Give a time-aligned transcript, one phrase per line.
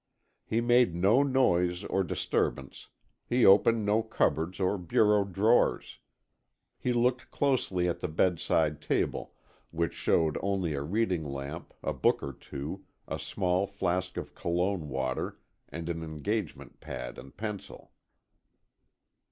[0.43, 2.87] He made no noise or disturbance,
[3.29, 5.99] he opened no cupboards or bureau drawers.
[6.79, 9.35] He looked closely at the bedside table,
[9.69, 14.89] which showed only a reading lamp, a book or two, a small flask of cologne
[14.89, 15.37] water
[15.69, 17.91] and an engagement pad and pencil.